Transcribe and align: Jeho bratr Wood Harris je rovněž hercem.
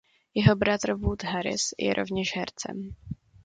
Jeho 0.37 0.55
bratr 0.55 0.93
Wood 0.93 1.23
Harris 1.23 1.73
je 1.79 1.93
rovněž 1.93 2.35
hercem. 2.35 2.95